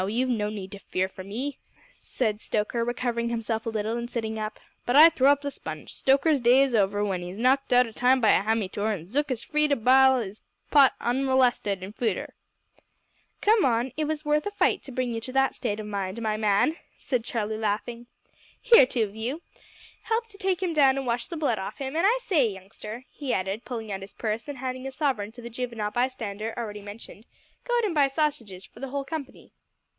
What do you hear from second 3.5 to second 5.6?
a little, and sitting up "but I throw up the